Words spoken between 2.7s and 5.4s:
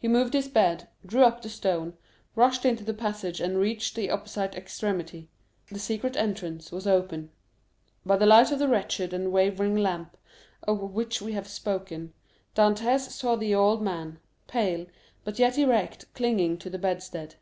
the passage, and reached the opposite extremity;